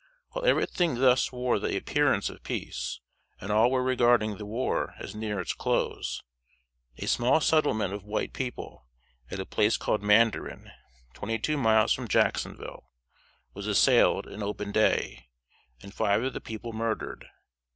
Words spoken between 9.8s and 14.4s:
Mandarin, twenty two miles from Jacksonville, was assailed